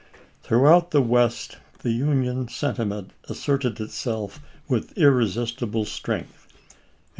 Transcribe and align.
Throughout 0.41 0.89
the 0.89 0.99
West 1.03 1.57
the 1.83 1.91
Union 1.91 2.47
sentiment 2.47 3.11
as 3.29 3.37
serted 3.37 3.79
itself 3.79 4.39
with 4.67 4.97
irresistible 4.97 5.85
strength. 5.85 6.47